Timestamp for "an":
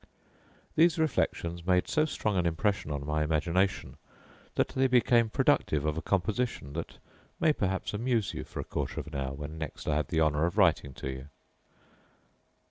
2.35-2.47, 9.05-9.13